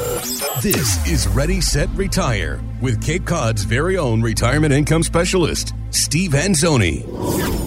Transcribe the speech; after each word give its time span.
This 0.00 1.06
is 1.10 1.26
Ready, 1.28 1.62
Set, 1.62 1.88
Retire 1.94 2.60
with 2.82 3.02
Cape 3.02 3.24
Cod's 3.24 3.64
very 3.64 3.96
own 3.96 4.20
retirement 4.20 4.70
income 4.74 5.02
specialist, 5.02 5.72
Steve 5.88 6.32
Anzoni. 6.32 7.02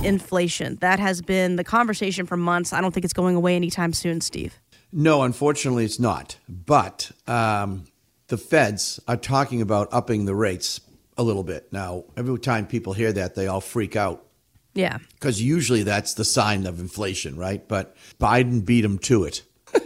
Inflation. 0.06 0.78
That 0.82 1.00
has 1.00 1.24
been 1.24 1.56
the 1.56 1.64
conversation 1.64 2.28
for 2.28 2.38
months. 2.38 2.72
I 2.72 2.82
don't 2.82 2.94
think 2.94 3.04
it's 3.04 3.14
going 3.14 3.36
away 3.36 3.56
anytime 3.56 3.94
soon, 3.94 4.22
Steve. 4.22 4.60
No, 4.92 5.24
unfortunately, 5.24 5.86
it's 5.86 6.00
not. 6.00 6.38
But 6.48 7.12
um, 7.26 7.86
the 8.28 8.38
feds 8.38 9.00
are 9.08 9.18
talking 9.18 9.64
about 9.64 9.88
upping 9.92 10.26
the 10.26 10.36
rates 10.36 10.82
a 11.18 11.24
little 11.24 11.44
bit. 11.44 11.74
Now, 11.74 12.04
every 12.16 12.38
time 12.38 12.68
people 12.68 12.94
hear 12.94 13.12
that, 13.12 13.34
they 13.34 13.48
all 13.48 13.62
freak 13.62 13.96
out 13.96 14.24
Yeah. 14.76 15.00
because 15.16 15.42
usually 15.42 15.82
that's 15.82 16.14
the 16.14 16.26
sign 16.26 16.68
of 16.68 16.80
inflation, 16.80 17.38
right? 17.38 17.68
But 17.68 17.96
Biden 18.20 18.64
beat 18.64 18.86
him 18.86 19.00
to 19.00 19.24
it 19.24 19.42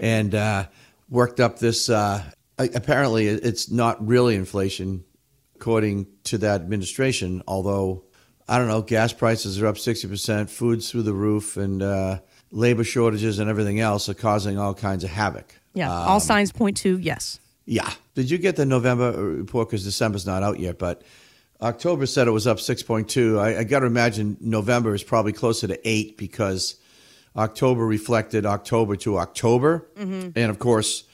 and 0.00 0.34
uh, 0.34 0.66
worked 1.08 1.40
up 1.40 1.58
this. 1.58 1.88
Uh, 1.88 2.22
apparently, 2.58 3.26
it's 3.26 3.70
not 3.70 4.06
really 4.06 4.34
inflation, 4.36 5.04
according 5.56 6.06
to 6.24 6.38
that 6.38 6.60
administration, 6.60 7.42
although. 7.46 8.04
I 8.46 8.58
don't 8.58 8.68
know. 8.68 8.82
Gas 8.82 9.14
prices 9.14 9.58
are 9.62 9.66
up 9.66 9.78
sixty 9.78 10.06
percent. 10.06 10.50
Food's 10.50 10.90
through 10.90 11.04
the 11.04 11.14
roof, 11.14 11.56
and 11.56 11.82
uh, 11.82 12.18
labor 12.54 12.84
shortages 12.84 13.38
and 13.38 13.50
everything 13.50 13.80
else 13.80 14.08
are 14.08 14.14
causing 14.14 14.58
all 14.58 14.74
kinds 14.74 15.02
of 15.02 15.10
havoc. 15.10 15.54
Yeah. 15.74 15.90
All 15.90 16.20
signs 16.20 16.52
point 16.52 16.76
to 16.78 16.98
yes. 16.98 17.40
Yeah. 17.66 17.90
Did 18.14 18.30
you 18.30 18.38
get 18.38 18.56
the 18.56 18.64
November 18.64 19.12
report? 19.12 19.68
Because 19.68 19.84
December's 19.84 20.26
not 20.26 20.42
out 20.42 20.60
yet, 20.60 20.78
but 20.78 21.02
October 21.60 22.06
said 22.06 22.28
it 22.28 22.30
was 22.32 22.46
up 22.46 22.58
6.2. 22.58 23.40
I, 23.40 23.58
I 23.60 23.64
got 23.64 23.80
to 23.80 23.86
imagine 23.86 24.36
November 24.40 24.94
is 24.94 25.02
probably 25.02 25.32
closer 25.32 25.66
to 25.66 25.88
8 25.88 26.16
because 26.16 26.76
October 27.36 27.86
reflected 27.86 28.46
October 28.46 28.96
to 28.96 29.18
October. 29.18 29.86
And 29.96 30.36
of 30.36 30.58
course, 30.58 31.04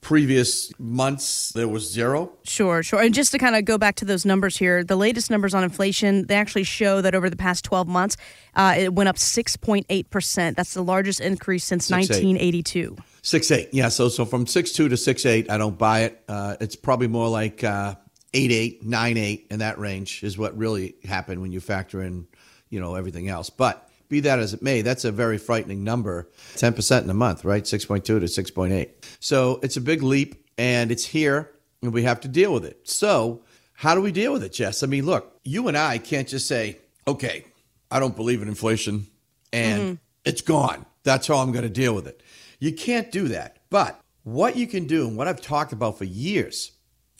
previous 0.00 0.70
months 0.78 1.50
there 1.52 1.66
was 1.66 1.90
zero. 1.90 2.32
Sure, 2.44 2.82
sure. 2.82 3.00
And 3.00 3.14
just 3.14 3.32
to 3.32 3.38
kind 3.38 3.56
of 3.56 3.64
go 3.64 3.78
back 3.78 3.94
to 3.96 4.04
those 4.04 4.26
numbers 4.26 4.58
here, 4.58 4.84
the 4.84 4.96
latest 4.96 5.30
numbers 5.30 5.54
on 5.54 5.64
inflation, 5.64 6.26
they 6.26 6.34
actually 6.34 6.64
show 6.64 7.00
that 7.00 7.14
over 7.14 7.30
the 7.30 7.36
past 7.36 7.64
12 7.64 7.88
months, 7.88 8.16
uh, 8.54 8.74
it 8.76 8.92
went 8.92 9.08
up 9.08 9.16
6.8%. 9.16 10.56
That's 10.56 10.74
the 10.74 10.84
largest 10.84 11.20
increase 11.20 11.64
since 11.64 11.88
6.8. 11.88 11.90
1982. 11.92 12.96
Six 13.22 13.50
eight, 13.50 13.70
yeah. 13.72 13.88
So 13.88 14.10
so 14.10 14.26
from 14.26 14.46
six 14.46 14.72
two 14.72 14.86
to 14.90 14.98
six 14.98 15.24
eight, 15.24 15.50
I 15.50 15.56
don't 15.56 15.78
buy 15.78 16.00
it. 16.00 16.22
Uh, 16.28 16.56
it's 16.60 16.76
probably 16.76 17.08
more 17.08 17.26
like 17.26 17.64
uh, 17.64 17.94
eight 18.34 18.52
eight, 18.52 18.84
nine 18.84 19.16
eight, 19.16 19.46
in 19.50 19.60
that 19.60 19.78
range 19.78 20.22
is 20.22 20.36
what 20.36 20.54
really 20.58 20.96
happened 21.04 21.40
when 21.40 21.50
you 21.50 21.60
factor 21.60 22.02
in, 22.02 22.26
you 22.68 22.80
know, 22.80 22.96
everything 22.96 23.30
else. 23.30 23.48
But 23.48 23.88
be 24.14 24.20
that 24.20 24.38
as 24.38 24.54
it 24.54 24.62
may, 24.62 24.82
that's 24.82 25.04
a 25.04 25.12
very 25.12 25.38
frightening 25.38 25.84
number. 25.84 26.30
Ten 26.56 26.72
percent 26.72 27.04
in 27.04 27.10
a 27.10 27.14
month, 27.14 27.44
right? 27.44 27.66
Six 27.66 27.84
point 27.84 28.04
two 28.04 28.20
to 28.20 28.28
six 28.28 28.50
point 28.50 28.72
eight. 28.72 29.04
So 29.20 29.60
it's 29.62 29.76
a 29.76 29.80
big 29.80 30.02
leap, 30.02 30.46
and 30.56 30.90
it's 30.90 31.04
here, 31.04 31.50
and 31.82 31.92
we 31.92 32.04
have 32.04 32.20
to 32.20 32.28
deal 32.28 32.52
with 32.52 32.64
it. 32.64 32.88
So 32.88 33.42
how 33.74 33.94
do 33.94 34.00
we 34.00 34.12
deal 34.12 34.32
with 34.32 34.44
it, 34.44 34.52
Jess? 34.52 34.82
I 34.82 34.86
mean, 34.86 35.04
look, 35.04 35.38
you 35.44 35.68
and 35.68 35.76
I 35.76 35.98
can't 35.98 36.28
just 36.28 36.46
say, 36.46 36.78
okay, 37.06 37.44
I 37.90 37.98
don't 38.00 38.16
believe 38.16 38.40
in 38.40 38.48
inflation, 38.48 39.08
and 39.52 39.82
mm-hmm. 39.82 39.94
it's 40.24 40.42
gone. 40.42 40.86
That's 41.02 41.26
how 41.26 41.36
I'm 41.36 41.52
going 41.52 41.64
to 41.64 41.68
deal 41.68 41.94
with 41.94 42.06
it. 42.06 42.22
You 42.60 42.72
can't 42.72 43.10
do 43.10 43.28
that. 43.28 43.58
But 43.68 44.00
what 44.22 44.56
you 44.56 44.66
can 44.66 44.86
do, 44.86 45.06
and 45.08 45.16
what 45.16 45.28
I've 45.28 45.42
talked 45.42 45.72
about 45.72 45.98
for 45.98 46.04
years, 46.04 46.72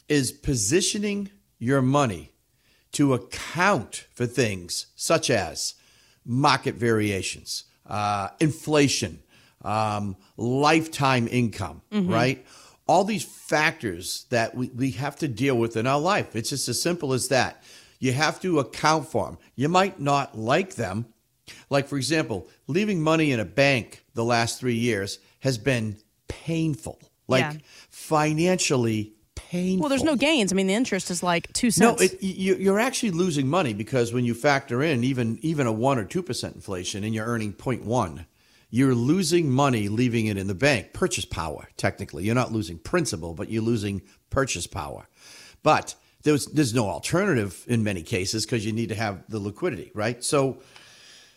is 0.09 0.33
positioning 0.33 1.31
your 1.59 1.83
money 1.83 2.33
to 2.93 3.15
account 3.15 4.07
for 4.15 4.25
things 4.27 4.87
such 4.95 5.29
as 5.29 5.75
market 6.25 6.75
variations, 6.75 7.65
uh, 7.87 8.29
inflation, 8.41 9.19
um, 9.63 10.17
lifetime 10.37 11.29
income, 11.31 11.83
right? 11.91 12.45
All 12.87 13.05
these 13.05 13.25
factors 13.25 14.27
that 14.31 14.55
we, 14.55 14.69
we 14.69 14.91
have 14.93 15.17
to 15.17 15.29
deal 15.29 15.57
with 15.57 15.77
in 15.77 15.87
our 15.87 16.01
life. 16.01 16.37
It's 16.37 16.51
just 16.51 16.69
as 16.69 16.81
simple 16.83 17.13
as 17.15 17.29
that. 17.29 17.63
You 17.99 18.13
have 18.13 18.41
to 18.43 18.59
account 18.59 19.09
for 19.09 19.25
them. 19.27 19.39
You 19.55 19.69
might 19.71 19.99
not 20.01 20.37
like 20.37 20.75
them. 20.75 21.07
Like, 21.71 21.89
for 21.89 21.97
example, 21.97 22.49
leaving 22.67 23.03
money 23.03 23.33
in 23.33 23.41
a 23.41 23.45
bank 23.45 24.05
the 24.15 24.25
last 24.25 24.61
three 24.61 24.75
years 24.75 25.19
has 25.41 25.57
been 25.57 25.97
painful, 26.29 27.01
like 27.27 27.41
Yeah. 27.45 27.59
financially 27.91 29.14
painful. 29.55 29.83
Well, 29.83 29.89
there's 29.89 30.03
no 30.03 30.17
gains. 30.17 30.53
I 30.53 30.57
mean, 30.57 30.67
the 30.67 30.75
interest 30.75 31.11
is 31.11 31.23
like 31.23 31.53
two 31.53 31.69
No, 31.79 31.97
cents. 31.97 32.03
it, 32.03 32.23
you, 32.23 32.57
you're 32.57 32.81
actually 32.81 33.13
losing 33.13 33.49
money 33.49 33.73
because 33.75 34.13
when 34.13 34.25
you 34.25 34.35
factor 34.35 34.83
in 34.83 35.05
even 35.05 35.39
even 35.43 35.67
a 35.67 35.73
one 35.73 35.99
or 35.99 36.05
two 36.05 36.23
percent 36.23 36.55
inflation 36.55 37.05
and 37.05 37.15
you're 37.15 37.27
earning 37.27 37.53
0.1, 37.53 38.27
you're 38.71 38.95
losing 38.95 39.51
money 39.51 39.89
leaving 39.89 40.27
it 40.27 40.37
in 40.37 40.47
the 40.47 40.55
bank. 40.55 40.93
Purchase 40.93 41.25
power, 41.25 41.69
technically, 41.77 42.25
you're 42.25 42.35
not 42.35 42.53
losing 42.53 42.79
principal, 42.79 43.35
but 43.35 43.49
you're 43.51 43.63
losing 43.63 44.03
purchase 44.31 44.67
power. 44.67 45.07
But 45.63 45.95
there's 46.23 46.47
there's 46.47 46.75
no 46.75 46.89
alternative 46.89 47.65
in 47.69 47.85
many 47.85 48.03
cases 48.03 48.45
because 48.45 48.67
you 48.67 48.73
need 48.73 48.89
to 48.89 48.95
have 48.97 49.23
the 49.29 49.39
liquidity, 49.39 49.91
right? 49.95 50.23
So 50.25 50.59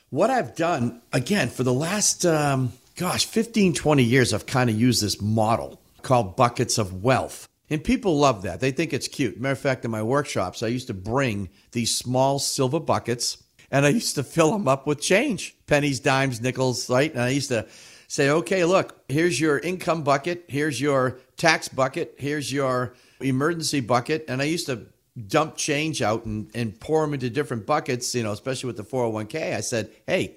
what 0.10 0.30
I've 0.30 0.56
done 0.56 1.02
again 1.14 1.50
for 1.50 1.64
the 1.64 1.74
last 1.74 2.26
um, 2.26 2.72
gosh 2.96 3.26
15 3.26 3.74
20 3.74 4.04
years 4.04 4.34
I've 4.34 4.46
kind 4.46 4.70
of 4.70 4.76
used 4.76 5.04
this 5.04 5.22
model 5.22 5.80
called 6.02 6.36
buckets 6.38 6.78
of 6.78 7.04
wealth 7.04 7.48
and 7.70 7.84
people 7.84 8.18
love 8.18 8.44
that 8.44 8.60
they 8.60 8.72
think 8.72 8.94
it's 8.94 9.08
cute 9.08 9.40
matter 9.40 9.54
of 9.54 9.60
fact 9.60 9.86
in 9.86 9.92
my 9.92 10.04
workshops 10.04 10.64
I 10.64 10.68
used 10.68 10.88
to 10.88 10.94
bring 10.94 11.50
these 11.72 11.96
small 11.96 12.40
silver 12.40 12.80
buckets 12.80 13.44
and 13.70 13.86
I 13.86 13.90
used 13.90 14.16
to 14.16 14.24
fill 14.24 14.52
them 14.52 14.68
up 14.68 14.88
with 14.88 15.02
change 15.02 15.56
pennies 15.68 16.00
dimes 16.00 16.42
nickels 16.42 16.90
right 16.90 17.12
and 17.12 17.22
I 17.22 17.30
used 17.30 17.50
to 17.50 17.68
say 18.08 18.30
okay 18.30 18.66
look 18.66 19.02
here's 19.10 19.40
your 19.40 19.60
income 19.60 20.04
bucket 20.04 20.46
here's 20.48 20.80
your 20.80 21.20
tax 21.36 21.68
bucket 21.68 22.16
here's 22.18 22.52
your 22.52 22.96
emergency 23.22 23.80
bucket 23.80 24.26
and 24.28 24.42
I 24.42 24.46
used 24.46 24.68
to 24.68 24.88
dump 25.26 25.56
change 25.56 26.02
out 26.02 26.26
and, 26.26 26.50
and 26.54 26.80
pour 26.80 27.02
them 27.02 27.14
into 27.14 27.30
different 27.30 27.66
buckets, 27.66 28.14
you 28.14 28.24
know, 28.24 28.32
especially 28.32 28.68
with 28.68 28.78
the 28.78 28.84
401k. 28.84 29.56
I 29.56 29.62
said, 29.62 29.90
hey, 30.06 30.36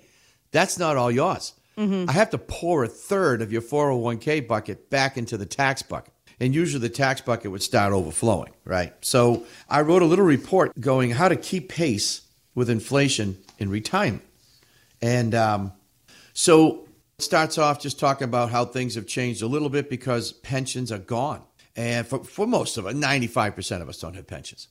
that's 0.53 0.79
not 0.79 0.97
all 0.97 1.11
yours. 1.11 1.53
Mm-hmm. 1.77 2.09
I 2.09 2.13
have 2.13 2.31
to 2.31 2.39
pour 2.39 2.85
a 2.85 2.89
third 2.89 3.43
of 3.43 3.53
your 3.53 3.63
401k 3.63 4.47
bucket 4.47 4.91
back 4.91 5.17
into 5.17 5.37
the 5.37 5.47
tax 5.47 5.83
bucket. 5.83 6.13
And 6.41 6.55
usually 6.55 6.81
the 6.81 6.89
tax 6.89 7.21
bucket 7.21 7.51
would 7.51 7.63
start 7.63 7.93
overflowing, 7.93 8.53
right? 8.65 8.95
So 9.03 9.45
I 9.69 9.83
wrote 9.83 10.03
a 10.03 10.07
little 10.07 10.25
report 10.25 10.73
going 10.81 11.11
how 11.11 11.29
to 11.29 11.37
keep 11.37 11.69
pace 11.69 12.23
with 12.55 12.71
inflation 12.71 13.37
in 13.59 13.69
retirement. 13.69 14.25
And 15.03 15.35
um, 15.35 15.73
so 16.33 16.89
it 17.19 17.23
starts 17.23 17.59
off 17.59 17.81
just 17.81 18.01
talking 18.01 18.25
about 18.25 18.51
how 18.51 18.65
things 18.65 18.95
have 18.95 19.07
changed 19.07 19.43
a 19.43 19.47
little 19.47 19.69
bit 19.69 19.91
because 19.91 20.33
pensions 20.33 20.91
are 20.91 20.99
gone. 20.99 21.43
And 21.77 22.07
for, 22.07 22.25
for 22.25 22.47
most 22.47 22.79
of 22.79 22.87
us, 22.87 22.95
95% 22.95 23.83
of 23.83 23.89
us 23.89 24.01
don't 24.01 24.15
have 24.15 24.27
pensions. 24.27 24.69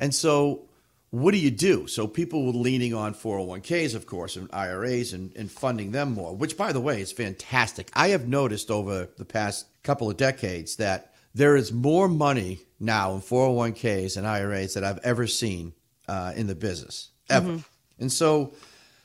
And 0.00 0.14
so 0.14 0.64
what 1.10 1.32
do 1.32 1.38
you 1.38 1.50
do? 1.50 1.86
So 1.86 2.06
people 2.06 2.46
were 2.46 2.52
leaning 2.52 2.94
on 2.94 3.14
401ks, 3.14 3.94
of 3.94 4.06
course, 4.06 4.36
and 4.36 4.48
IRAs 4.52 5.12
and, 5.12 5.32
and 5.36 5.50
funding 5.50 5.90
them 5.90 6.12
more, 6.12 6.34
which, 6.34 6.56
by 6.56 6.72
the 6.72 6.80
way, 6.80 7.00
is 7.00 7.12
fantastic. 7.12 7.90
I 7.94 8.08
have 8.08 8.28
noticed 8.28 8.70
over 8.70 9.08
the 9.16 9.24
past 9.24 9.66
couple 9.82 10.08
of 10.08 10.16
decades 10.16 10.76
that 10.76 11.09
there 11.34 11.56
is 11.56 11.72
more 11.72 12.08
money 12.08 12.60
now 12.78 13.12
in 13.14 13.20
401ks 13.20 14.16
and 14.16 14.26
IRAs 14.26 14.74
that 14.74 14.84
I've 14.84 14.98
ever 14.98 15.26
seen 15.26 15.72
uh, 16.08 16.32
in 16.34 16.46
the 16.46 16.54
business, 16.54 17.10
ever. 17.28 17.60
And 17.98 18.10
so 18.10 18.54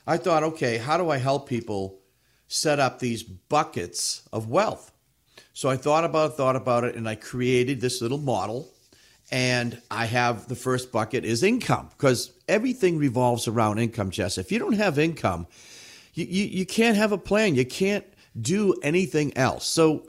I 0.06 0.16
thought, 0.16 0.42
okay, 0.42 0.78
how 0.78 0.96
do 0.96 1.10
I 1.10 1.18
help 1.18 1.48
people 1.48 2.00
set 2.48 2.80
up 2.80 2.98
these 2.98 3.22
buckets 3.22 4.22
of 4.32 4.48
wealth? 4.48 4.92
So 5.52 5.68
I 5.68 5.76
thought 5.76 6.04
about 6.04 6.32
it, 6.32 6.34
thought 6.34 6.56
about 6.56 6.84
it, 6.84 6.96
and 6.96 7.08
I 7.08 7.14
created 7.14 7.80
this 7.80 8.02
little 8.02 8.18
model. 8.18 8.72
And 9.30 9.80
I 9.90 10.06
have 10.06 10.46
the 10.46 10.54
first 10.54 10.92
bucket 10.92 11.24
is 11.24 11.42
income 11.42 11.88
because 11.90 12.32
everything 12.46 12.96
revolves 12.98 13.48
around 13.48 13.78
income, 13.78 14.10
Jess. 14.10 14.38
If 14.38 14.52
you 14.52 14.60
don't 14.60 14.74
have 14.74 15.00
income, 15.00 15.48
you, 16.14 16.26
you, 16.26 16.44
you 16.44 16.66
can't 16.66 16.96
have 16.96 17.10
a 17.10 17.18
plan. 17.18 17.56
You 17.56 17.64
can't 17.64 18.04
do 18.40 18.74
anything 18.82 19.36
else. 19.36 19.66
So 19.66 20.08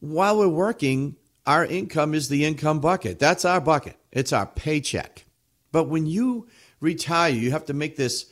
while 0.00 0.38
we're 0.38 0.48
working, 0.48 1.16
our 1.46 1.64
income 1.64 2.14
is 2.14 2.28
the 2.28 2.44
income 2.44 2.80
bucket. 2.80 3.18
That's 3.18 3.44
our 3.44 3.60
bucket. 3.60 3.96
It's 4.12 4.32
our 4.32 4.46
paycheck. 4.46 5.24
But 5.72 5.84
when 5.84 6.06
you 6.06 6.48
retire, 6.80 7.32
you 7.32 7.50
have 7.50 7.66
to 7.66 7.74
make 7.74 7.96
this 7.96 8.26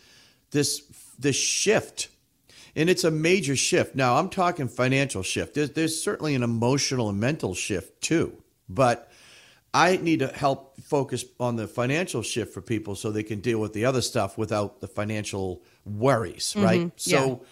this 0.50 0.82
this 1.18 1.36
shift. 1.36 2.08
And 2.74 2.88
it's 2.88 3.04
a 3.04 3.10
major 3.10 3.54
shift. 3.54 3.94
Now, 3.94 4.16
I'm 4.16 4.30
talking 4.30 4.66
financial 4.66 5.22
shift. 5.22 5.54
There's, 5.54 5.72
there's 5.72 6.02
certainly 6.02 6.34
an 6.34 6.42
emotional 6.42 7.10
and 7.10 7.20
mental 7.20 7.54
shift 7.54 8.00
too. 8.00 8.42
But 8.66 9.10
I 9.74 9.98
need 9.98 10.20
to 10.20 10.28
help 10.28 10.80
focus 10.80 11.24
on 11.38 11.56
the 11.56 11.66
financial 11.66 12.22
shift 12.22 12.54
for 12.54 12.62
people 12.62 12.94
so 12.94 13.10
they 13.10 13.22
can 13.22 13.40
deal 13.40 13.58
with 13.58 13.74
the 13.74 13.84
other 13.84 14.00
stuff 14.00 14.38
without 14.38 14.80
the 14.80 14.88
financial 14.88 15.62
worries, 15.84 16.54
right? 16.56 16.80
Mm-hmm. 16.80 16.88
So 16.96 17.44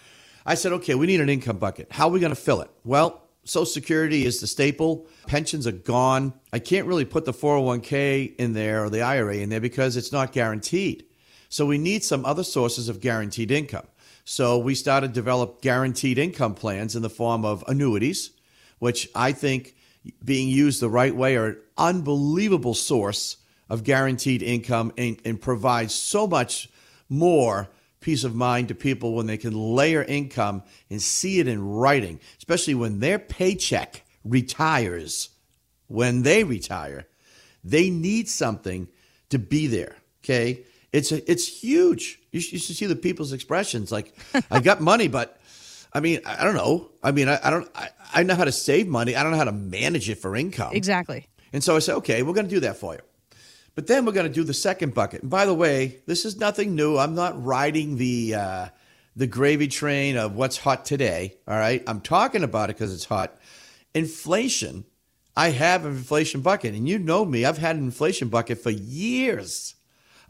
I 0.46 0.54
said, 0.54 0.72
okay, 0.72 0.94
we 0.94 1.06
need 1.06 1.20
an 1.20 1.28
income 1.28 1.58
bucket. 1.58 1.92
How 1.92 2.08
are 2.08 2.10
we 2.10 2.20
going 2.20 2.34
to 2.34 2.40
fill 2.40 2.62
it? 2.62 2.70
Well, 2.84 3.22
Social 3.44 3.66
Security 3.66 4.24
is 4.26 4.40
the 4.40 4.46
staple. 4.46 5.06
Pensions 5.26 5.66
are 5.66 5.72
gone. 5.72 6.34
I 6.52 6.58
can't 6.58 6.86
really 6.86 7.04
put 7.04 7.24
the 7.24 7.32
401k 7.32 8.36
in 8.36 8.52
there 8.52 8.84
or 8.84 8.90
the 8.90 9.02
IRA 9.02 9.36
in 9.36 9.48
there 9.48 9.60
because 9.60 9.96
it's 9.96 10.12
not 10.12 10.32
guaranteed. 10.32 11.04
So 11.48 11.66
we 11.66 11.78
need 11.78 12.04
some 12.04 12.24
other 12.24 12.44
sources 12.44 12.88
of 12.88 13.00
guaranteed 13.00 13.50
income. 13.50 13.86
So 14.24 14.58
we 14.58 14.74
started 14.74 15.08
to 15.08 15.14
develop 15.14 15.62
guaranteed 15.62 16.18
income 16.18 16.54
plans 16.54 16.94
in 16.94 17.02
the 17.02 17.10
form 17.10 17.44
of 17.44 17.64
annuities, 17.66 18.30
which 18.78 19.08
I 19.14 19.32
think 19.32 19.74
being 20.24 20.48
used 20.48 20.80
the 20.80 20.88
right 20.88 21.14
way 21.14 21.36
are 21.36 21.46
an 21.46 21.56
unbelievable 21.76 22.74
source 22.74 23.38
of 23.68 23.84
guaranteed 23.84 24.42
income 24.42 24.92
and, 24.96 25.20
and 25.24 25.40
provide 25.40 25.90
so 25.90 26.26
much 26.26 26.68
more 27.08 27.68
peace 28.00 28.24
of 28.24 28.34
mind 28.34 28.68
to 28.68 28.74
people 28.74 29.14
when 29.14 29.26
they 29.26 29.36
can 29.36 29.52
layer 29.52 30.02
income 30.02 30.62
and 30.88 31.00
see 31.00 31.38
it 31.38 31.46
in 31.46 31.66
writing, 31.66 32.20
especially 32.38 32.74
when 32.74 33.00
their 33.00 33.18
paycheck 33.18 34.04
retires. 34.24 35.30
When 35.86 36.22
they 36.22 36.44
retire, 36.44 37.08
they 37.64 37.90
need 37.90 38.28
something 38.28 38.88
to 39.30 39.38
be 39.38 39.66
there. 39.66 39.96
Okay. 40.22 40.62
It's 40.92 41.12
a, 41.12 41.30
it's 41.30 41.46
huge. 41.46 42.20
You 42.30 42.40
should, 42.40 42.52
you 42.52 42.58
should 42.58 42.76
see 42.76 42.86
the 42.86 42.96
people's 42.96 43.32
expressions. 43.32 43.90
Like, 43.90 44.16
I 44.50 44.60
got 44.60 44.80
money, 44.92 45.08
but 45.08 45.40
I 45.92 46.00
mean, 46.00 46.20
I 46.24 46.44
don't 46.44 46.54
know. 46.54 46.90
I 47.02 47.10
mean, 47.12 47.28
I, 47.28 47.38
I 47.42 47.50
don't. 47.50 47.68
I, 47.74 47.88
I 48.12 48.22
know 48.22 48.34
how 48.34 48.44
to 48.44 48.52
save 48.52 48.86
money. 48.86 49.16
I 49.16 49.22
don't 49.22 49.32
know 49.32 49.38
how 49.38 49.44
to 49.44 49.52
manage 49.52 50.08
it 50.08 50.16
for 50.16 50.36
income. 50.36 50.72
Exactly. 50.74 51.26
And 51.52 51.62
so 51.62 51.76
I 51.76 51.80
said, 51.80 51.96
okay, 51.96 52.22
we're 52.22 52.34
going 52.34 52.46
to 52.46 52.54
do 52.54 52.60
that 52.60 52.76
for 52.76 52.94
you. 52.94 53.00
But 53.74 53.86
then 53.86 54.04
we're 54.04 54.12
going 54.12 54.26
to 54.26 54.32
do 54.32 54.44
the 54.44 54.54
second 54.54 54.94
bucket. 54.94 55.22
And 55.22 55.30
by 55.30 55.46
the 55.46 55.54
way, 55.54 56.00
this 56.06 56.24
is 56.24 56.36
nothing 56.36 56.74
new. 56.74 56.98
I'm 56.98 57.14
not 57.14 57.42
riding 57.42 57.96
the 57.96 58.34
uh, 58.34 58.68
the 59.16 59.26
gravy 59.26 59.68
train 59.68 60.16
of 60.16 60.34
what's 60.34 60.58
hot 60.58 60.84
today. 60.84 61.36
All 61.46 61.58
right, 61.58 61.82
I'm 61.86 62.00
talking 62.00 62.42
about 62.42 62.70
it 62.70 62.76
because 62.76 62.94
it's 62.94 63.04
hot. 63.04 63.36
Inflation. 63.94 64.84
I 65.36 65.50
have 65.50 65.84
an 65.84 65.92
inflation 65.92 66.40
bucket, 66.40 66.74
and 66.74 66.88
you 66.88 66.98
know 66.98 67.24
me. 67.24 67.44
I've 67.44 67.58
had 67.58 67.76
an 67.76 67.84
inflation 67.84 68.28
bucket 68.28 68.58
for 68.58 68.70
years. 68.70 69.74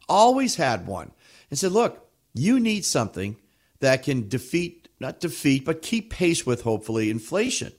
Always 0.08 0.56
had 0.56 0.86
one. 0.86 1.10
And 1.48 1.58
said, 1.58 1.72
look, 1.72 2.08
you 2.32 2.60
need 2.60 2.84
something 2.84 3.36
that 3.80 4.02
can 4.02 4.28
defeat, 4.28 4.88
not 5.00 5.18
defeat, 5.18 5.64
but 5.64 5.82
keep 5.82 6.10
pace 6.10 6.46
with 6.46 6.62
hopefully 6.62 7.10
inflation, 7.10 7.72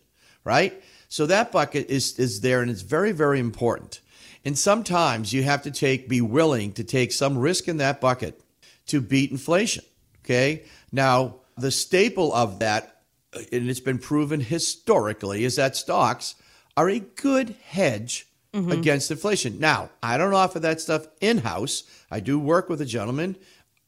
right? 0.44 0.82
So 1.08 1.26
that 1.28 1.52
bucket 1.52 1.90
is 1.90 2.20
is 2.20 2.42
there, 2.42 2.62
and 2.62 2.70
it's 2.70 2.82
very 2.82 3.12
very 3.12 3.40
important. 3.40 4.01
And 4.44 4.58
sometimes 4.58 5.34
you 5.34 5.44
have 5.44 5.62
to 5.64 5.72
take, 5.72 6.10
be 6.10 6.22
willing 6.22 6.74
to 6.74 6.84
take 6.84 7.12
some 7.12 7.38
risk 7.38 7.68
in 7.68 7.78
that 7.78 8.02
bucket 8.02 8.42
to 8.88 9.02
beat 9.02 9.32
inflation. 9.32 9.84
Okay. 10.26 10.64
Now, 10.92 11.36
the 11.58 11.72
staple 11.72 12.34
of 12.34 12.60
that, 12.60 13.02
and 13.34 13.70
it's 13.70 13.80
been 13.80 14.00
proven 14.00 14.40
historically, 14.40 15.44
is 15.44 15.56
that 15.58 15.76
stocks 15.76 16.36
are 16.76 16.90
a 16.90 17.00
good 17.00 17.56
hedge 17.64 18.28
mm-hmm. 18.54 18.72
against 18.72 19.12
inflation. 19.12 19.60
Now, 19.60 19.90
I 20.02 20.18
don't 20.18 20.34
offer 20.34 20.60
that 20.60 20.82
stuff 20.82 21.08
in 21.20 21.40
house. 21.40 21.84
I 22.10 22.20
do 22.20 22.40
work 22.40 22.70
with 22.70 22.82
a 22.82 22.86
gentleman 22.86 23.36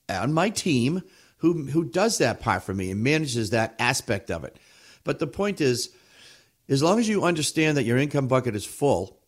on 0.10 0.34
my 0.34 0.50
team 0.50 1.04
who, 1.38 1.66
who 1.66 1.84
does 1.84 2.20
that 2.20 2.42
part 2.42 2.64
for 2.64 2.74
me 2.74 2.92
and 2.92 3.04
manages 3.04 3.50
that 3.50 3.76
aspect 3.80 4.32
of 4.32 4.44
it. 4.44 4.58
But 5.04 5.20
the 5.20 5.28
point 5.28 5.60
is, 5.60 5.90
as 6.70 6.82
long 6.82 7.00
as 7.00 7.10
you 7.10 7.24
understand 7.24 7.76
that 7.78 7.84
your 7.84 7.98
income 7.98 8.28
bucket 8.28 8.56
is 8.56 8.66
full, 8.66 9.20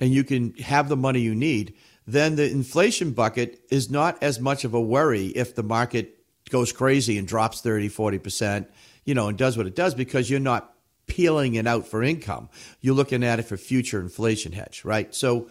and 0.00 0.12
you 0.12 0.24
can 0.24 0.54
have 0.54 0.88
the 0.88 0.96
money 0.96 1.20
you 1.20 1.34
need, 1.34 1.74
then 2.06 2.36
the 2.36 2.50
inflation 2.50 3.12
bucket 3.12 3.60
is 3.70 3.90
not 3.90 4.22
as 4.22 4.40
much 4.40 4.64
of 4.64 4.74
a 4.74 4.80
worry 4.80 5.26
if 5.28 5.54
the 5.54 5.62
market 5.62 6.18
goes 6.50 6.72
crazy 6.72 7.18
and 7.18 7.28
drops 7.28 7.60
30, 7.60 7.88
40%, 7.88 8.66
you 9.04 9.14
know, 9.14 9.28
and 9.28 9.38
does 9.38 9.56
what 9.56 9.66
it 9.66 9.76
does 9.76 9.94
because 9.94 10.28
you're 10.28 10.40
not 10.40 10.74
peeling 11.06 11.54
it 11.54 11.66
out 11.66 11.86
for 11.86 12.02
income. 12.02 12.48
You're 12.80 12.94
looking 12.94 13.24
at 13.24 13.38
it 13.38 13.44
for 13.44 13.56
future 13.56 14.00
inflation 14.00 14.52
hedge, 14.52 14.84
right? 14.84 15.14
So 15.14 15.48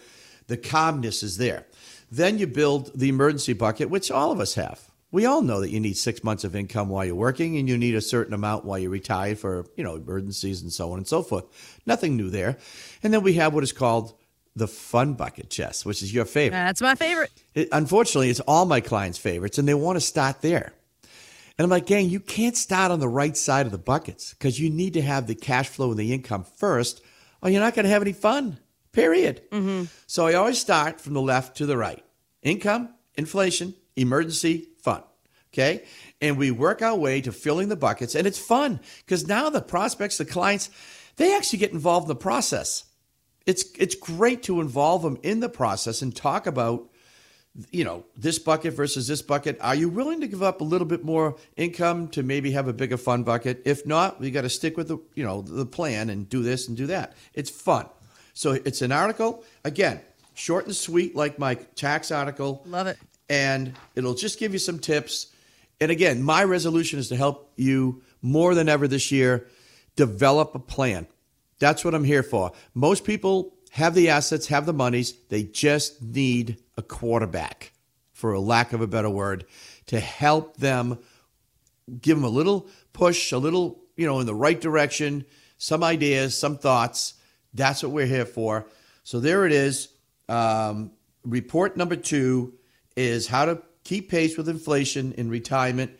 the 0.47 0.57
calmness 0.57 1.23
is 1.23 1.37
there. 1.37 1.65
Then 2.11 2.37
you 2.37 2.47
build 2.47 2.91
the 2.97 3.09
emergency 3.09 3.53
bucket, 3.53 3.89
which 3.89 4.11
all 4.11 4.31
of 4.31 4.39
us 4.39 4.55
have. 4.55 4.81
We 5.11 5.25
all 5.25 5.41
know 5.41 5.59
that 5.59 5.71
you 5.71 5.79
need 5.79 5.97
six 5.97 6.23
months 6.23 6.43
of 6.43 6.55
income 6.55 6.87
while 6.87 7.05
you're 7.05 7.15
working, 7.15 7.57
and 7.57 7.67
you 7.67 7.77
need 7.77 7.95
a 7.95 8.01
certain 8.01 8.33
amount 8.33 8.63
while 8.63 8.79
you're 8.79 8.89
retired 8.89 9.39
for, 9.39 9.65
you 9.75 9.83
know, 9.83 9.95
emergencies 9.95 10.61
and 10.61 10.71
so 10.71 10.91
on 10.91 10.99
and 10.99 11.07
so 11.07 11.21
forth. 11.21 11.45
Nothing 11.85 12.15
new 12.15 12.29
there. 12.29 12.57
And 13.03 13.13
then 13.13 13.21
we 13.21 13.33
have 13.33 13.53
what 13.53 13.63
is 13.63 13.73
called 13.73 14.13
the 14.55 14.67
fun 14.67 15.13
bucket 15.13 15.49
Jess, 15.49 15.85
which 15.85 16.01
is 16.01 16.13
your 16.13 16.25
favorite. 16.25 16.57
That's 16.57 16.81
my 16.81 16.95
favorite. 16.95 17.31
It, 17.53 17.69
unfortunately, 17.71 18.29
it's 18.29 18.39
all 18.41 18.65
my 18.65 18.81
clients' 18.81 19.17
favorites, 19.17 19.57
and 19.57 19.67
they 19.67 19.73
want 19.73 19.95
to 19.95 20.01
start 20.01 20.41
there. 20.41 20.73
And 21.57 21.65
I'm 21.65 21.69
like, 21.69 21.85
gang, 21.85 22.09
you 22.09 22.19
can't 22.19 22.57
start 22.57 22.91
on 22.91 22.99
the 22.99 23.07
right 23.07 23.35
side 23.37 23.65
of 23.65 23.71
the 23.71 23.77
buckets 23.77 24.33
because 24.33 24.59
you 24.59 24.69
need 24.69 24.93
to 24.93 25.01
have 25.01 25.27
the 25.27 25.35
cash 25.35 25.69
flow 25.69 25.91
and 25.91 25.99
the 25.99 26.13
income 26.13 26.43
first, 26.43 27.01
or 27.41 27.49
you're 27.49 27.61
not 27.61 27.75
going 27.75 27.85
to 27.85 27.91
have 27.91 28.01
any 28.01 28.13
fun, 28.13 28.57
period. 28.91 29.41
Mm-hmm. 29.51 29.83
So 30.07 30.27
I 30.27 30.33
always 30.33 30.59
start 30.59 30.99
from 30.99 31.13
the 31.13 31.21
left 31.21 31.57
to 31.57 31.65
the 31.65 31.77
right 31.77 32.03
income, 32.41 32.89
inflation, 33.15 33.75
emergency, 33.95 34.69
fun. 34.81 35.03
Okay. 35.53 35.83
And 36.21 36.37
we 36.37 36.49
work 36.49 36.81
our 36.81 36.95
way 36.95 37.21
to 37.21 37.31
filling 37.31 37.69
the 37.69 37.75
buckets, 37.75 38.15
and 38.15 38.25
it's 38.25 38.39
fun 38.39 38.79
because 39.05 39.27
now 39.27 39.49
the 39.49 39.61
prospects, 39.61 40.17
the 40.17 40.25
clients, 40.25 40.69
they 41.17 41.35
actually 41.35 41.59
get 41.59 41.73
involved 41.73 42.05
in 42.05 42.09
the 42.09 42.15
process 42.15 42.85
it's 43.45 43.65
it's 43.77 43.95
great 43.95 44.43
to 44.43 44.61
involve 44.61 45.01
them 45.01 45.17
in 45.23 45.39
the 45.39 45.49
process 45.49 46.01
and 46.01 46.15
talk 46.15 46.47
about 46.47 46.89
you 47.69 47.83
know 47.83 48.05
this 48.15 48.39
bucket 48.39 48.73
versus 48.73 49.07
this 49.07 49.21
bucket. 49.21 49.57
Are 49.61 49.75
you 49.75 49.89
willing 49.89 50.21
to 50.21 50.27
give 50.27 50.41
up 50.41 50.61
a 50.61 50.63
little 50.63 50.87
bit 50.87 51.03
more 51.03 51.35
income 51.57 52.07
to 52.09 52.23
maybe 52.23 52.51
have 52.51 52.67
a 52.67 52.73
bigger 52.73 52.97
fun 52.97 53.23
bucket? 53.23 53.61
If 53.65 53.85
not 53.85 54.19
we 54.19 54.31
got 54.31 54.41
to 54.41 54.49
stick 54.49 54.77
with 54.77 54.87
the 54.87 54.99
you 55.15 55.23
know 55.23 55.41
the 55.41 55.65
plan 55.65 56.09
and 56.09 56.29
do 56.29 56.43
this 56.43 56.67
and 56.67 56.77
do 56.77 56.87
that. 56.87 57.13
It's 57.33 57.49
fun. 57.49 57.87
So 58.33 58.51
it's 58.51 58.81
an 58.81 58.91
article. 58.91 59.43
Again 59.63 60.01
short 60.33 60.65
and 60.65 60.75
sweet 60.75 61.15
like 61.15 61.37
my 61.39 61.55
tax 61.55 62.11
article. 62.11 62.63
Love 62.65 62.87
it. 62.87 62.97
And 63.29 63.73
it'll 63.95 64.15
just 64.15 64.39
give 64.39 64.53
you 64.53 64.59
some 64.59 64.79
tips. 64.79 65.27
And 65.79 65.91
again 65.91 66.21
my 66.23 66.43
resolution 66.43 66.99
is 66.99 67.09
to 67.09 67.15
help 67.15 67.51
you 67.57 68.01
more 68.21 68.55
than 68.55 68.69
ever 68.69 68.87
this 68.87 69.11
year 69.11 69.47
develop 69.95 70.55
a 70.55 70.59
plan 70.59 71.07
that's 71.61 71.85
what 71.85 71.93
I'm 71.93 72.03
here 72.03 72.23
for. 72.23 72.51
Most 72.73 73.05
people 73.05 73.53
have 73.69 73.93
the 73.93 74.09
assets, 74.09 74.47
have 74.47 74.65
the 74.65 74.73
monies. 74.73 75.13
They 75.29 75.43
just 75.43 76.01
need 76.01 76.57
a 76.75 76.81
quarterback, 76.81 77.71
for 78.13 78.33
a 78.33 78.39
lack 78.39 78.73
of 78.73 78.81
a 78.81 78.87
better 78.87 79.11
word, 79.11 79.45
to 79.85 79.99
help 79.99 80.57
them 80.57 80.97
give 82.01 82.17
them 82.17 82.25
a 82.25 82.29
little 82.29 82.67
push, 82.93 83.31
a 83.31 83.37
little, 83.37 83.79
you 83.95 84.07
know, 84.07 84.19
in 84.19 84.25
the 84.25 84.33
right 84.33 84.59
direction, 84.59 85.23
some 85.59 85.83
ideas, 85.83 86.35
some 86.35 86.57
thoughts. 86.57 87.13
That's 87.53 87.83
what 87.83 87.91
we're 87.91 88.07
here 88.07 88.25
for. 88.25 88.65
So 89.03 89.19
there 89.19 89.45
it 89.45 89.51
is. 89.51 89.89
Um, 90.27 90.91
report 91.23 91.77
number 91.77 91.95
two 91.95 92.55
is 92.95 93.27
how 93.27 93.45
to 93.45 93.61
keep 93.83 94.09
pace 94.09 94.35
with 94.35 94.49
inflation 94.49 95.13
in 95.13 95.29
retirement. 95.29 95.91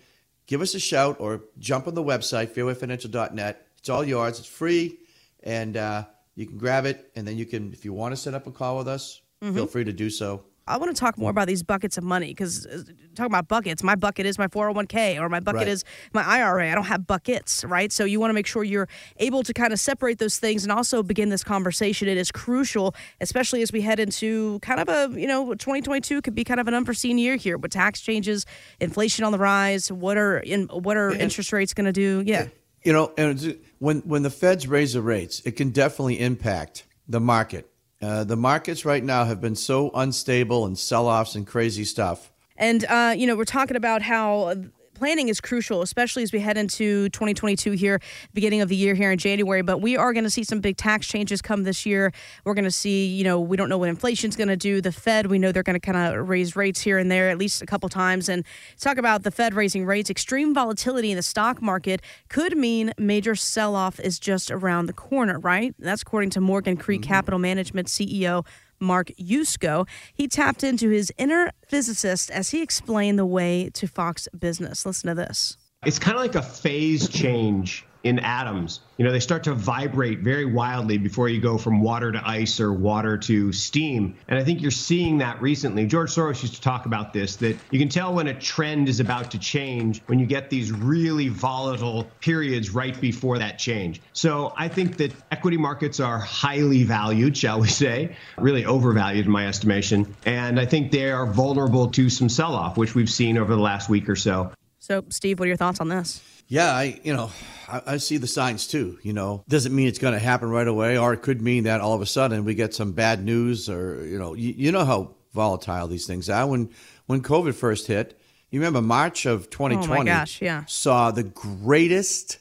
Give 0.48 0.62
us 0.62 0.74
a 0.74 0.80
shout 0.80 1.18
or 1.20 1.44
jump 1.60 1.88
on 1.88 1.94
the 1.94 2.04
website, 2.04 2.48
fairwayfinancial.net. 2.50 3.68
It's 3.78 3.90
all 3.90 4.04
yours. 4.04 4.40
It's 4.40 4.48
free 4.48 4.98
and 5.44 5.78
uh, 5.78 6.06
you 6.36 6.46
can 6.46 6.58
grab 6.58 6.86
it, 6.86 7.12
and 7.16 7.28
then 7.28 7.38
you 7.38 7.46
can, 7.46 7.74
if 7.74 7.86
you 7.86 7.94
want 7.94 8.14
to 8.14 8.18
set 8.18 8.34
up 8.34 8.48
a 8.48 8.52
call 8.52 8.78
with 8.78 8.88
us, 8.88 9.22
mm-hmm. 9.42 9.56
feel 9.56 9.68
free 9.68 9.84
to 9.84 9.94
do 9.94 10.10
so. 10.10 10.44
I 10.68 10.78
want 10.78 10.96
to 10.96 11.00
talk 11.00 11.18
more 11.18 11.32
about 11.32 11.48
these 11.48 11.64
buckets 11.64 11.98
of 11.98 12.04
money 12.04 12.28
because 12.28 12.66
uh, 12.66 12.84
talking 13.16 13.32
about 13.32 13.48
buckets, 13.48 13.82
my 13.84 13.96
bucket 13.96 14.26
is 14.26 14.38
my 14.38 14.48
401k 14.48 15.20
or 15.20 15.28
my 15.28 15.40
bucket 15.40 15.62
right. 15.62 15.68
is 15.68 15.84
my 16.14 16.24
IRA. 16.24 16.72
I 16.72 16.76
don't 16.76 16.86
have 16.86 17.08
buckets, 17.08 17.66
right? 17.66 17.92
So 17.92 18.06
you 18.06 18.20
want 18.20 18.30
to 18.30 18.34
make 18.34 18.46
sure 18.46 18.64
you're 18.64 18.88
able 19.18 19.42
to 19.44 19.54
kind 19.54 19.74
of 19.74 19.80
separate 19.80 20.20
those 20.20 20.38
things 20.38 20.64
and 20.64 20.72
also 20.72 21.02
begin 21.02 21.30
this 21.30 21.44
conversation. 21.44 22.08
It 22.08 22.18
is 22.18 22.32
crucial, 22.32 22.96
especially 23.20 23.64
as 23.64 23.74
we 23.74 23.82
head 23.82 24.00
into 24.00 24.60
kind 24.60 24.80
of 24.80 24.88
a, 24.88 25.20
you 25.20 25.28
know, 25.28 25.54
2022 25.56 26.22
could 26.22 26.36
be 26.36 26.44
kind 26.44 26.60
of 26.60 26.68
an 26.68 26.74
unforeseen 26.74 27.18
year 27.18 27.36
here 27.36 27.58
with 27.58 27.72
tax 27.72 28.00
changes, 28.00 28.46
inflation 28.80 29.26
on 29.26 29.32
the 29.32 29.40
rise. 29.40 29.92
What 29.92 30.18
are 30.18 30.38
in 30.38 30.68
what 30.68 30.96
are 30.96 31.10
and, 31.10 31.22
interest 31.22 31.52
rates 31.52 31.74
going 31.74 31.86
to 31.86 31.92
do? 31.92 32.24
Yeah. 32.26 32.48
You 32.84 32.94
know, 32.94 33.12
and 33.18 33.60
when 33.82 34.02
when 34.02 34.22
the 34.22 34.30
Feds 34.30 34.68
raise 34.68 34.94
the 34.94 35.02
rates, 35.02 35.42
it 35.44 35.54
can 35.54 35.72
definitely 35.72 36.20
impact 36.20 36.86
the 37.08 37.20
market. 37.20 37.68
Uh, 38.00 38.24
the 38.24 38.38
markets 38.38 38.86
right 38.86 39.04
now 39.04 39.26
have 39.26 39.42
been 39.42 39.56
so 39.56 39.90
unstable 39.96 40.66
and 40.66 40.78
sell-offs 40.78 41.36
and 41.36 41.48
crazy 41.48 41.84
stuff. 41.84 42.32
And 42.58 42.86
uh, 42.86 43.16
you 43.18 43.26
know, 43.26 43.36
we're 43.36 43.44
talking 43.44 43.76
about 43.76 44.04
how 44.04 44.54
planning 45.02 45.30
is 45.30 45.42
crucial, 45.42 45.82
especially 45.82 46.22
as 46.22 46.32
we 46.32 46.40
head 46.40 46.58
into 46.58 47.10
2022 47.10 47.72
here, 47.72 48.00
beginning 48.36 48.62
of 48.62 48.70
the 48.70 48.76
year 48.76 48.94
here 48.94 49.12
in 49.12 49.18
January. 49.18 49.64
But 49.64 49.80
we 49.80 49.98
are 49.98 50.14
going 50.14 50.26
to 50.26 50.30
see 50.30 50.44
some 50.44 50.60
big 50.60 50.78
tax 50.78 51.08
changes 51.08 51.42
come 51.42 51.64
this 51.64 51.88
year. 51.88 52.14
We're 52.46 52.54
going 52.54 52.66
to 52.66 52.70
see, 52.70 53.08
you 53.08 53.24
know, 53.24 53.40
we 53.40 53.58
don't 53.58 53.68
know 53.68 53.80
what 53.80 53.90
inflation's 53.90 54.36
going 54.36 54.50
to 54.50 54.56
do. 54.56 54.80
The 54.80 54.92
Fed, 54.92 55.26
we 55.26 55.40
know 55.40 55.52
they're 55.52 55.64
going 55.64 55.74
to 55.74 55.80
kind 55.80 55.98
of 55.98 56.30
raise 56.30 56.56
rates 56.56 56.82
here 56.82 57.00
and 57.00 57.10
there 57.10 57.32
at 57.32 57.40
least 57.40 57.64
a 57.64 57.66
couple 57.66 57.90
times. 57.90 58.30
And 58.30 58.46
talk 58.80 59.00
about 59.00 59.24
the 59.24 59.32
Fed 59.32 59.56
raising 59.56 59.88
rates. 59.88 60.12
Extreme 60.12 60.54
volatility 60.54 61.10
in 61.10 61.18
the 61.18 61.24
stock 61.24 61.64
market 61.64 62.04
could 62.30 62.56
mean 62.56 62.94
major 63.00 63.34
sell 63.34 63.76
off 63.76 64.00
is 64.00 64.20
just 64.20 64.52
around 64.52 64.86
the 64.86 64.94
corner, 64.94 65.40
right? 65.40 65.74
That's 65.80 66.04
according 66.04 66.30
to 66.32 66.42
Morgan 66.42 66.78
Creek 66.78 67.02
mm-hmm. 67.02 67.12
Capital 67.12 67.40
Management 67.40 67.88
CEO 67.88 68.46
Mark 68.82 69.12
Yusko. 69.20 69.88
He 70.14 70.28
tapped 70.28 70.64
into 70.64 70.90
his 70.90 71.14
inner 71.18 71.52
physicist 71.68 72.32
as 72.32 72.50
he 72.50 72.62
explained 72.62 73.18
the 73.20 73.26
way 73.26 73.70
to 73.76 73.88
Fox 73.88 74.28
Business. 74.38 74.86
Listen 74.86 75.10
to 75.10 75.16
this. 75.16 75.58
It's 75.86 76.00
kind 76.00 76.18
of 76.18 76.22
like 76.22 76.36
a 76.36 76.42
phase 76.42 77.08
change 77.08 77.86
in 78.04 78.20
atoms. 78.20 78.80
You 78.98 79.06
know, 79.06 79.12
they 79.12 79.20
start 79.20 79.44
to 79.46 79.54
vibrate 79.54 80.20
very 80.20 80.46
wildly 80.46 80.98
before 80.98 81.30
you 81.30 81.42
go 81.42 81.58
from 81.58 81.82
water 81.82 82.12
to 82.12 82.22
ice 82.28 82.60
or 82.60 82.72
water 82.72 83.18
to 83.20 83.52
steam. 83.52 84.16
And 84.28 84.38
I 84.38 84.44
think 84.44 84.62
you're 84.62 84.72
seeing 84.72 85.20
that 85.20 85.42
recently. 85.42 85.86
George 85.86 86.12
Soros 86.12 86.42
used 86.42 86.56
to 86.56 86.62
talk 86.62 86.86
about 86.86 87.14
this 87.14 87.36
that 87.38 87.58
you 87.72 87.80
can 87.80 87.90
tell 87.90 88.14
when 88.14 88.28
a 88.28 88.34
trend 88.34 88.90
is 88.90 89.00
about 89.00 89.32
to 89.32 89.40
change 89.40 90.02
when 90.08 90.20
you 90.20 90.26
get 90.26 90.50
these 90.50 90.72
really 90.72 91.30
volatile 91.30 92.10
periods 92.20 92.72
right 92.72 93.00
before 93.00 93.38
that 93.40 93.58
change. 93.60 94.02
So 94.14 94.54
I 94.58 94.68
think 94.68 94.98
that 94.98 95.14
equity 95.32 95.58
markets 95.58 96.00
are 96.00 96.20
highly 96.20 96.84
valued, 96.84 97.38
shall 97.38 97.60
we 97.60 97.68
say, 97.68 98.16
really 98.38 98.66
overvalued 98.66 99.26
in 99.26 99.32
my 99.32 99.48
estimation. 99.48 100.16
And 100.26 100.60
I 100.60 100.66
think 100.66 100.92
they 100.92 101.12
are 101.12 101.26
vulnerable 101.26 101.90
to 101.92 102.10
some 102.10 102.30
sell 102.30 102.56
off, 102.56 102.78
which 102.78 102.96
we've 102.96 103.10
seen 103.10 103.38
over 103.38 103.56
the 103.56 103.62
last 103.62 103.90
week 103.90 104.10
or 104.10 104.16
so. 104.16 104.52
So, 104.80 105.04
Steve, 105.10 105.40
what 105.40 105.46
are 105.46 105.48
your 105.48 105.58
thoughts 105.58 105.80
on 105.80 105.90
this? 105.90 106.22
Yeah, 106.52 106.76
I 106.76 107.00
you 107.02 107.16
know 107.16 107.32
I, 107.70 107.82
I 107.94 107.98
see 107.98 108.18
the 108.18 108.28
signs 108.28 108.68
too. 108.68 109.00
You 109.04 109.14
know, 109.14 109.46
doesn't 109.48 109.74
mean 109.74 109.88
it's 109.88 110.00
going 110.00 110.14
to 110.14 110.20
happen 110.20 110.50
right 110.50 110.68
away, 110.68 110.98
or 110.98 111.14
it 111.14 111.22
could 111.22 111.42
mean 111.42 111.64
that 111.64 111.80
all 111.80 111.94
of 111.94 112.02
a 112.02 112.06
sudden 112.06 112.44
we 112.44 112.56
get 112.56 112.74
some 112.74 112.92
bad 112.92 113.24
news, 113.24 113.70
or 113.70 114.06
you 114.06 114.20
know, 114.20 114.34
you, 114.34 114.54
you 114.58 114.72
know 114.74 114.84
how 114.84 115.16
volatile 115.34 115.88
these 115.88 116.06
things 116.06 116.30
are. 116.30 116.46
When 116.46 116.70
when 117.06 117.22
COVID 117.22 117.56
first 117.56 117.88
hit, 117.88 118.20
you 118.50 118.60
remember 118.60 118.82
March 118.82 119.26
of 119.26 119.50
2020 119.50 120.06
gosh, 120.06 120.42
yeah. 120.42 120.66
saw 120.66 121.10
the 121.10 121.24
greatest 121.24 122.40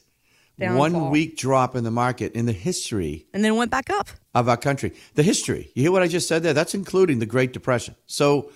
Downfall. 0.59 0.77
one 0.77 1.09
week 1.09 1.37
drop 1.37 1.73
in 1.77 1.85
the 1.85 1.91
market 1.91 2.33
in 2.33 2.45
the 2.45 2.51
history 2.51 3.27
And 3.33 3.45
then 3.45 3.55
went 3.55 3.71
back 3.71 3.89
up. 3.89 4.09
of 4.35 4.49
our 4.49 4.57
country. 4.57 4.93
The 5.15 5.23
history. 5.23 5.71
You 5.73 5.83
hear 5.83 5.91
what 5.93 6.03
I 6.03 6.09
just 6.09 6.27
said 6.27 6.43
there? 6.43 6.53
That's 6.53 6.75
including 6.75 7.19
the 7.19 7.25
Great 7.25 7.53
Depression. 7.53 7.95
So, 8.07 8.51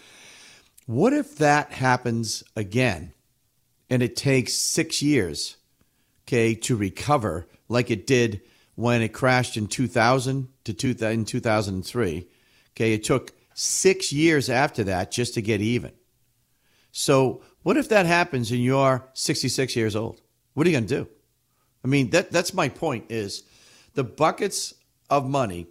what 0.86 1.14
if 1.14 1.38
that 1.38 1.72
happens 1.72 2.44
again 2.58 3.14
and 3.90 4.02
it 4.02 4.16
takes 4.16 4.54
six 4.54 5.02
years, 5.02 5.58
okay, 6.24 6.56
to 6.56 6.76
recover 6.76 7.48
like 7.68 7.92
it 7.92 8.08
did 8.08 8.42
when 8.76 9.02
it 9.02 9.10
crashed 9.10 9.58
in 9.58 9.68
2000 9.68 10.48
to 10.64 10.74
2000, 10.74 11.20
in 11.20 11.26
2003? 11.26 12.28
Okay, 12.72 12.94
it 12.94 13.04
took 13.04 13.32
six 13.54 14.12
years 14.12 14.50
after 14.50 14.84
that 14.84 15.12
just 15.12 15.34
to 15.36 15.42
get 15.42 15.62
even. 15.62 15.92
So, 16.92 17.42
what 17.64 17.78
if 17.78 17.90
that 17.90 18.06
happens 18.06 18.52
and 18.52 18.64
you're 18.64 19.08
66 19.14 19.76
years 19.76 19.96
old? 19.96 20.22
What 20.54 20.66
are 20.66 20.70
you 20.70 20.76
going 20.76 20.88
to 20.88 21.04
do? 21.04 21.10
I 21.84 21.88
mean, 21.88 22.10
that 22.12 22.32
that's 22.32 22.54
my 22.54 22.70
point 22.70 23.06
is 23.10 23.44
the 23.94 24.04
buckets 24.04 24.74
of 25.10 25.28
money 25.28 25.68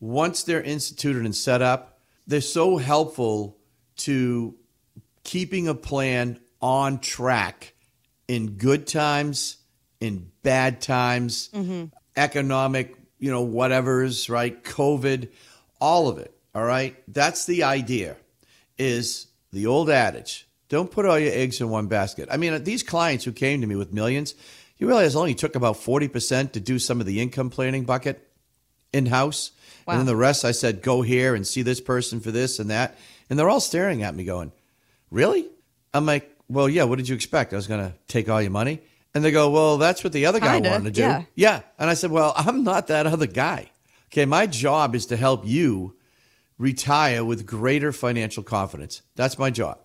once 0.00 0.42
they're 0.42 0.62
instituted 0.62 1.24
and 1.24 1.34
set 1.34 1.62
up, 1.62 1.98
they're 2.26 2.40
so 2.40 2.76
helpful 2.76 3.56
to 3.96 4.54
keeping 5.24 5.68
a 5.68 5.74
plan 5.74 6.38
on 6.60 6.98
track 6.98 7.74
in 8.26 8.52
good 8.52 8.86
times, 8.86 9.56
in 10.00 10.30
bad 10.42 10.80
times, 10.80 11.48
mm-hmm. 11.52 11.86
economic, 12.16 12.94
you 13.18 13.30
know, 13.30 13.42
whatever's, 13.42 14.28
right? 14.28 14.62
COVID, 14.62 15.28
all 15.80 16.08
of 16.08 16.18
it. 16.18 16.32
All 16.54 16.64
right? 16.64 16.96
That's 17.08 17.46
the 17.46 17.64
idea. 17.64 18.16
Is 18.76 19.26
the 19.52 19.66
old 19.66 19.90
adage, 19.90 20.46
don't 20.68 20.90
put 20.90 21.06
all 21.06 21.18
your 21.18 21.32
eggs 21.32 21.60
in 21.60 21.70
one 21.70 21.86
basket. 21.86 22.28
I 22.30 22.36
mean, 22.36 22.62
these 22.64 22.82
clients 22.82 23.24
who 23.24 23.32
came 23.32 23.60
to 23.62 23.66
me 23.66 23.74
with 23.74 23.92
millions, 23.92 24.34
you 24.76 24.86
realize 24.86 25.16
only 25.16 25.34
took 25.34 25.56
about 25.56 25.76
40% 25.76 26.52
to 26.52 26.60
do 26.60 26.78
some 26.78 27.00
of 27.00 27.06
the 27.06 27.20
income 27.20 27.50
planning 27.50 27.84
bucket 27.84 28.28
in 28.92 29.06
house. 29.06 29.52
Wow. 29.86 29.92
And 29.92 30.00
then 30.00 30.06
the 30.06 30.16
rest, 30.16 30.44
I 30.44 30.52
said, 30.52 30.82
go 30.82 31.02
here 31.02 31.34
and 31.34 31.46
see 31.46 31.62
this 31.62 31.80
person 31.80 32.20
for 32.20 32.30
this 32.30 32.58
and 32.58 32.70
that. 32.70 32.98
And 33.28 33.38
they're 33.38 33.48
all 33.48 33.60
staring 33.60 34.02
at 34.02 34.14
me 34.14 34.24
going, 34.24 34.52
Really? 35.10 35.46
I'm 35.94 36.04
like, 36.04 36.30
Well, 36.48 36.68
yeah, 36.68 36.84
what 36.84 36.96
did 36.98 37.08
you 37.08 37.14
expect? 37.14 37.52
I 37.52 37.56
was 37.56 37.66
going 37.66 37.86
to 37.90 37.94
take 38.06 38.28
all 38.28 38.40
your 38.40 38.50
money? 38.50 38.80
And 39.14 39.24
they 39.24 39.30
go, 39.30 39.50
Well, 39.50 39.78
that's 39.78 40.04
what 40.04 40.12
the 40.12 40.26
other 40.26 40.40
guy 40.40 40.54
Kinda, 40.54 40.70
wanted 40.70 40.84
to 40.84 40.90
do. 40.90 41.00
yeah. 41.02 41.22
Yeah. 41.34 41.60
And 41.78 41.90
I 41.90 41.94
said, 41.94 42.10
Well, 42.10 42.32
I'm 42.36 42.64
not 42.64 42.86
that 42.88 43.06
other 43.06 43.26
guy. 43.26 43.70
Okay. 44.12 44.24
My 44.26 44.46
job 44.46 44.94
is 44.94 45.06
to 45.06 45.16
help 45.16 45.46
you 45.46 45.96
retire 46.58 47.24
with 47.24 47.46
greater 47.46 47.92
financial 47.92 48.42
confidence. 48.42 49.02
That's 49.16 49.38
my 49.38 49.50
job. 49.50 49.78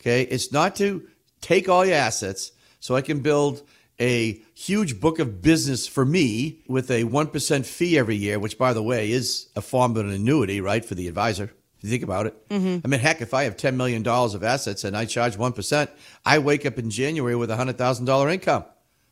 Okay. 0.00 0.22
It's 0.22 0.52
not 0.52 0.76
to 0.76 1.06
take 1.40 1.68
all 1.68 1.84
your 1.84 1.96
assets 1.96 2.52
so 2.80 2.94
I 2.96 3.00
can 3.00 3.20
build 3.20 3.62
a 3.98 4.42
huge 4.54 5.00
book 5.00 5.18
of 5.18 5.40
business 5.40 5.86
for 5.86 6.04
me 6.04 6.60
with 6.68 6.90
a 6.90 7.04
1% 7.04 7.64
fee 7.66 7.98
every 7.98 8.16
year, 8.16 8.38
which, 8.38 8.58
by 8.58 8.72
the 8.74 8.82
way, 8.82 9.10
is 9.10 9.48
a 9.56 9.62
form 9.62 9.92
of 9.92 10.04
an 10.04 10.10
annuity, 10.12 10.60
right, 10.60 10.84
for 10.84 10.94
the 10.94 11.08
advisor. 11.08 11.50
If 11.78 11.84
you 11.84 11.90
think 11.90 12.02
about 12.02 12.26
it. 12.26 12.48
Mm-hmm. 12.48 12.78
I 12.84 12.88
mean, 12.88 13.00
heck, 13.00 13.20
if 13.20 13.34
I 13.34 13.44
have 13.44 13.56
$10 13.56 13.76
million 13.76 14.06
of 14.06 14.42
assets 14.42 14.84
and 14.84 14.96
I 14.96 15.04
charge 15.04 15.36
1%, 15.36 15.88
I 16.24 16.38
wake 16.38 16.64
up 16.64 16.78
in 16.78 16.90
January 16.90 17.36
with 17.36 17.50
a 17.50 17.56
$100,000 17.56 18.32
income. 18.32 18.64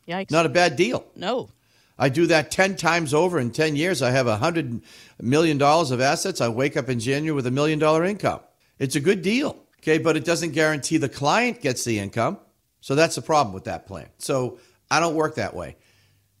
Yikes. 0.07 0.31
Not 0.31 0.45
a 0.45 0.49
bad 0.49 0.75
deal. 0.75 1.05
no. 1.15 1.49
I 1.97 2.09
do 2.09 2.27
that 2.27 2.51
10 2.51 2.75
times 2.75 3.13
over 3.13 3.39
in 3.39 3.51
10 3.51 3.77
years. 3.77 4.01
I 4.01 4.11
have 4.11 4.27
a 4.27 4.37
$100 4.37 4.81
million 5.21 5.61
of 5.61 6.01
assets. 6.01 6.41
I 6.41 6.49
wake 6.49 6.75
up 6.75 6.89
in 6.89 6.99
January 6.99 7.33
with 7.33 7.47
a 7.47 7.51
million 7.51 7.79
dollar 7.79 8.03
income. 8.03 8.41
It's 8.79 8.97
a 8.97 8.99
good 8.99 9.21
deal. 9.21 9.57
Okay. 9.79 9.97
But 9.97 10.17
it 10.17 10.25
doesn't 10.25 10.51
guarantee 10.51 10.97
the 10.97 11.07
client 11.07 11.61
gets 11.61 11.85
the 11.85 11.97
income. 11.99 12.37
So 12.81 12.95
that's 12.95 13.15
the 13.15 13.21
problem 13.21 13.53
with 13.53 13.63
that 13.63 13.87
plan. 13.87 14.09
So 14.17 14.59
I 14.91 14.99
don't 14.99 15.15
work 15.15 15.35
that 15.35 15.55
way. 15.55 15.77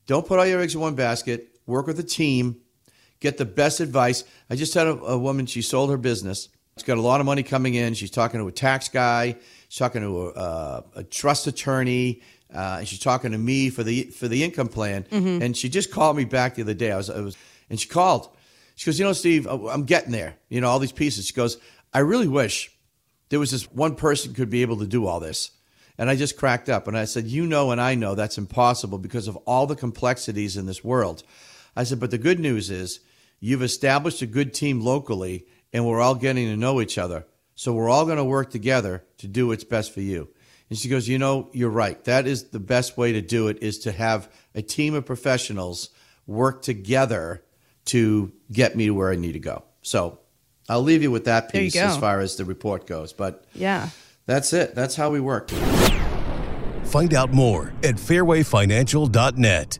Don't 0.07 0.27
put 0.27 0.39
all 0.39 0.45
your 0.45 0.59
eggs 0.59 0.75
in 0.75 0.81
one 0.81 0.95
basket. 0.95 1.47
Work 1.65 1.87
with 1.87 1.99
a 1.99 2.03
team. 2.03 2.57
Get 3.25 3.39
the 3.39 3.45
best 3.45 3.79
advice. 3.79 4.23
I 4.51 4.55
just 4.55 4.75
had 4.75 4.85
a, 4.85 4.91
a 4.91 5.17
woman, 5.17 5.47
she 5.47 5.63
sold 5.63 5.89
her 5.89 5.97
business. 5.97 6.47
She's 6.77 6.83
got 6.83 6.99
a 6.99 7.01
lot 7.01 7.21
of 7.21 7.25
money 7.25 7.41
coming 7.41 7.73
in. 7.73 7.95
She's 7.95 8.11
talking 8.11 8.39
to 8.39 8.47
a 8.47 8.51
tax 8.51 8.87
guy. 8.87 9.35
She's 9.67 9.79
talking 9.79 10.03
to 10.03 10.27
a, 10.27 10.29
uh, 10.29 10.81
a 10.97 11.03
trust 11.03 11.47
attorney. 11.47 12.21
Uh, 12.53 12.75
and 12.77 12.87
she's 12.87 12.99
talking 12.99 13.31
to 13.31 13.37
me 13.39 13.71
for 13.71 13.81
the 13.81 14.03
for 14.03 14.27
the 14.27 14.43
income 14.43 14.67
plan. 14.67 15.07
And 15.41 15.57
she 15.57 15.69
just 15.69 15.89
called 15.91 16.15
me 16.17 16.25
back 16.25 16.53
the 16.53 16.61
other 16.61 16.75
day. 16.75 16.91
I 16.91 16.97
was, 16.97 17.09
I 17.09 17.19
was, 17.21 17.35
and 17.67 17.79
she 17.79 17.87
called. 17.87 18.29
She 18.75 18.85
goes, 18.85 18.99
you 18.99 19.05
know, 19.05 19.13
Steve, 19.13 19.47
I'm 19.47 19.85
getting 19.85 20.11
there. 20.11 20.35
You 20.49 20.61
know, 20.61 20.67
all 20.69 20.77
these 20.77 20.91
pieces. 20.91 21.25
She 21.25 21.33
goes, 21.33 21.57
I 21.95 21.99
really 21.99 22.27
wish 22.27 22.69
there 23.29 23.39
was 23.39 23.49
this 23.49 23.71
one 23.71 23.95
person 23.95 24.35
could 24.35 24.51
be 24.51 24.61
able 24.61 24.77
to 24.77 24.85
do 24.85 25.07
all 25.07 25.19
this. 25.19 25.49
And 25.97 26.11
I 26.11 26.15
just 26.15 26.37
cracked 26.37 26.69
up 26.69 26.87
and 26.87 26.95
I 26.95 27.05
said, 27.05 27.25
You 27.25 27.47
know, 27.47 27.71
and 27.71 27.81
I 27.81 27.95
know 27.95 28.13
that's 28.13 28.37
impossible 28.37 28.99
because 28.99 29.27
of 29.27 29.35
all 29.47 29.65
the 29.65 29.75
complexities 29.75 30.57
in 30.57 30.67
this 30.67 30.83
world. 30.83 31.23
I 31.75 31.85
said, 31.85 31.99
But 31.99 32.11
the 32.11 32.19
good 32.19 32.39
news 32.39 32.69
is 32.69 32.99
you've 33.39 33.61
established 33.63 34.21
a 34.21 34.25
good 34.25 34.53
team 34.53 34.81
locally 34.81 35.45
and 35.73 35.85
we're 35.85 36.01
all 36.01 36.15
getting 36.15 36.47
to 36.47 36.55
know 36.57 36.81
each 36.81 36.97
other. 36.97 37.25
So 37.55 37.73
we're 37.73 37.89
all 37.89 38.05
going 38.05 38.17
to 38.17 38.23
work 38.23 38.49
together 38.51 39.03
to 39.19 39.27
do 39.27 39.47
what's 39.47 39.63
best 39.63 39.93
for 39.93 40.01
you. 40.01 40.29
And 40.69 40.77
she 40.79 40.89
goes, 40.89 41.07
You 41.07 41.17
know, 41.19 41.49
you're 41.53 41.69
right. 41.69 42.03
That 42.05 42.27
is 42.27 42.45
the 42.45 42.59
best 42.59 42.97
way 42.97 43.13
to 43.13 43.21
do 43.21 43.47
it 43.47 43.59
is 43.61 43.79
to 43.79 43.91
have 43.91 44.29
a 44.53 44.61
team 44.61 44.93
of 44.93 45.05
professionals 45.05 45.89
work 46.27 46.61
together 46.63 47.43
to 47.85 48.31
get 48.51 48.75
me 48.75 48.87
to 48.87 48.93
where 48.93 49.11
I 49.11 49.15
need 49.15 49.33
to 49.33 49.39
go. 49.39 49.63
So 49.83 50.19
I'll 50.67 50.81
leave 50.81 51.03
you 51.03 51.11
with 51.11 51.25
that 51.25 51.51
piece 51.51 51.75
as 51.75 51.97
far 51.97 52.19
as 52.19 52.35
the 52.35 52.45
report 52.45 52.87
goes. 52.87 53.13
But 53.13 53.45
Yeah. 53.53 53.89
that's 54.25 54.51
it. 54.53 54.73
That's 54.75 54.95
how 54.95 55.11
we 55.11 55.19
work. 55.19 55.51
Find 56.85 57.13
out 57.13 57.31
more 57.31 57.73
at 57.83 57.95
fairwayfinancial.net. 57.95 59.79